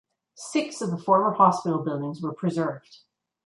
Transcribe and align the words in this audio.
Six 0.33 0.81
of 0.81 0.89
the 0.89 0.97
former 0.97 1.31
hospital 1.35 1.77
buildings 1.83 2.23
were 2.23 2.33
preserved. 2.33 3.01